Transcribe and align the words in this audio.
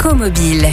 Écomobile. 0.00 0.66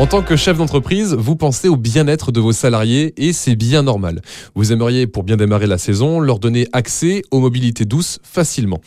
En 0.00 0.06
tant 0.08 0.22
que 0.22 0.34
chef 0.34 0.58
d'entreprise, 0.58 1.14
vous 1.16 1.36
pensez 1.36 1.68
au 1.68 1.76
bien-être 1.76 2.32
de 2.32 2.40
vos 2.40 2.50
salariés 2.50 3.14
et 3.16 3.32
c'est 3.32 3.54
bien 3.54 3.84
normal. 3.84 4.22
Vous 4.56 4.72
aimeriez, 4.72 5.06
pour 5.06 5.22
bien 5.22 5.36
démarrer 5.36 5.68
la 5.68 5.78
saison, 5.78 6.18
leur 6.18 6.40
donner 6.40 6.66
accès 6.72 7.22
aux 7.30 7.38
mobilités 7.38 7.84
douces 7.84 8.18
facilement. 8.24 8.80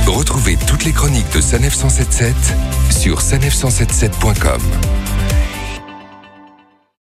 Retrouvez 0.06 0.56
toutes 0.66 0.84
les 0.84 0.92
chroniques 0.92 1.32
de 1.34 1.40
Sanef 1.40 1.74
177 1.74 2.34
sur 2.90 3.20
sanef177.com. 3.20 4.60